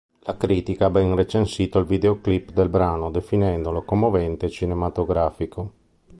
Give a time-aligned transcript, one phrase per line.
[0.21, 5.73] La critica ha ben recensito il videoclip del brano, definendolo "commovente" e "cinematografico"